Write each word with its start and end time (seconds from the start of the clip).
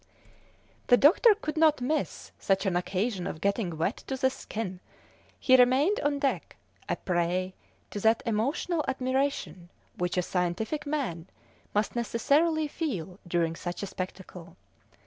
The 0.87 0.97
doctor 0.97 1.35
could 1.35 1.57
not 1.57 1.79
miss 1.79 2.31
such 2.39 2.65
an 2.65 2.75
occasion 2.75 3.27
of 3.27 3.39
getting 3.39 3.77
wet 3.77 3.97
to 4.07 4.17
the 4.17 4.31
skin; 4.31 4.79
he 5.39 5.55
remained 5.55 5.99
on 5.99 6.17
deck, 6.17 6.55
a 6.89 6.95
prey 6.95 7.53
to 7.91 7.99
that 7.99 8.23
emotional 8.25 8.83
admiration 8.87 9.69
which 9.99 10.17
a 10.17 10.23
scientific 10.23 10.87
man 10.87 11.27
must 11.75 11.95
necessarily 11.95 12.67
feel 12.67 13.19
during 13.27 13.55
such 13.55 13.83
a 13.83 13.85
spectacle. 13.85 14.57